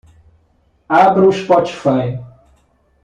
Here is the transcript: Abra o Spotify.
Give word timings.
Abra 0.89 1.27
o 1.27 1.31
Spotify. 1.31 2.19